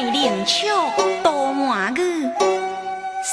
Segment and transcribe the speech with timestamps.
[0.00, 0.68] 红雀
[1.24, 2.02] 多满个，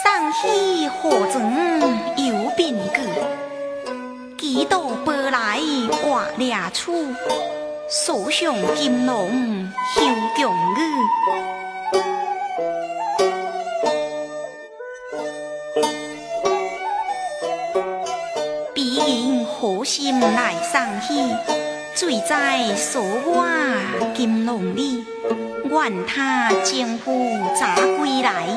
[0.03, 1.79] 上喜何曾
[2.17, 2.99] 有病个？
[4.35, 5.59] 几多白来
[6.01, 7.13] 画两处，
[7.87, 10.01] 所向金龙休
[10.35, 10.81] 强个。
[18.73, 21.31] 必因何心来上喜？
[21.93, 23.01] 醉在锁
[23.31, 23.47] 瓦
[24.15, 25.05] 金笼里，
[25.69, 27.11] 愿他征夫
[27.59, 27.65] 早
[27.97, 28.47] 归来，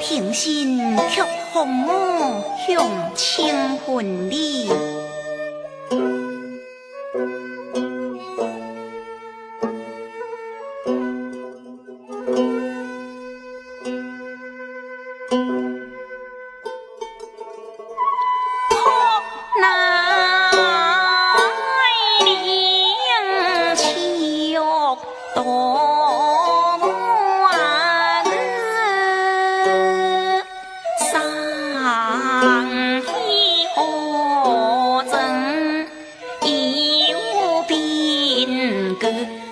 [0.00, 4.70] 平心却红我向清魂里。
[39.10, 39.45] 里。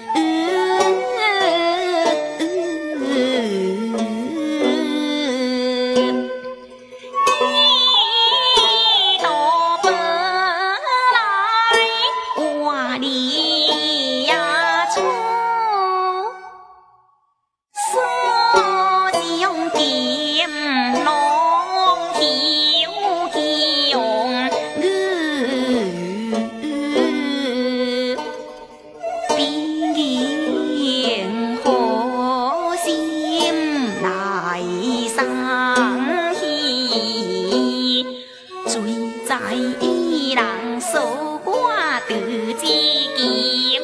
[39.47, 41.69] 白衣郎素裹
[42.09, 42.15] 独
[42.55, 43.79] 自进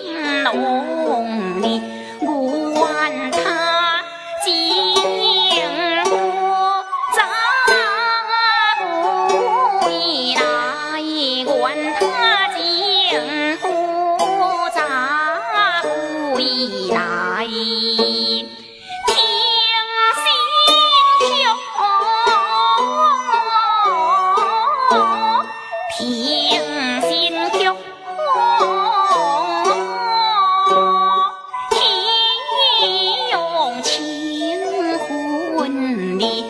[0.50, 0.56] 宫，
[2.22, 2.26] 我
[2.72, 4.02] 问他
[4.42, 4.48] 金
[6.04, 6.16] 过，
[7.14, 7.22] 怎
[7.66, 7.68] 可
[9.84, 9.86] 来
[10.34, 10.40] 答
[10.98, 11.44] 应？
[11.44, 11.54] 问
[11.92, 12.00] 他
[12.56, 12.58] 金
[13.58, 13.68] 过，
[14.74, 14.80] 怎
[15.82, 15.84] 可
[16.38, 16.40] 来
[16.90, 17.52] 答应？
[19.06, 20.24] 心
[24.88, 25.19] 说。
[36.22, 36.49] Andy.